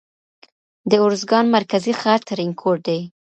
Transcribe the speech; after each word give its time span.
د 0.89 0.91
اروزگان 1.05 1.45
مرکزي 1.55 1.93
ښار 2.01 2.19
ترینکوټ 2.29 2.77
دی. 2.87 2.99